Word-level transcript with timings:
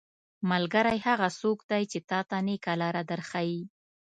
ملګری 0.49 0.97
هغه 1.07 1.27
څوک 1.39 1.59
دی 1.71 1.83
چې 1.91 1.99
تاته 2.09 2.37
نيکه 2.47 2.73
لاره 2.81 3.01
در 3.09 3.21
ښيي. 3.29 3.61